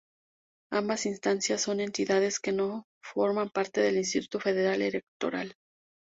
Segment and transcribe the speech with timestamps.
[0.71, 5.53] Ambas instancias son entidades que no forman parte del Instituto Federal Electoral.